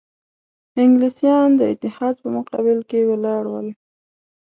انګلیسیان 0.81 1.49
د 1.59 1.61
اتحاد 1.71 2.15
په 2.23 2.27
مقابل 2.37 2.79
کې 2.89 3.07
ولاړ 3.09 3.43
ول. 3.49 3.67